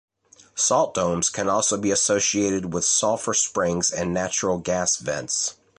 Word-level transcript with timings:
Salt 0.55 0.95
domes 0.95 1.29
can 1.29 1.47
also 1.47 1.77
be 1.77 1.91
associated 1.91 2.73
with 2.73 2.83
sulfur 2.83 3.35
springs 3.35 3.91
and 3.91 4.11
natural 4.11 4.57
gas 4.57 4.97
vents. 4.97 5.57